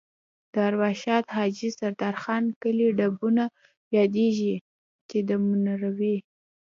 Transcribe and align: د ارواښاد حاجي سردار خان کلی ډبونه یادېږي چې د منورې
د 0.53 0.55
ارواښاد 0.69 1.23
حاجي 1.35 1.69
سردار 1.79 2.15
خان 2.23 2.43
کلی 2.61 2.87
ډبونه 2.97 3.43
یادېږي 3.97 4.53
چې 5.09 5.17
د 5.27 5.29
منورې 5.45 6.15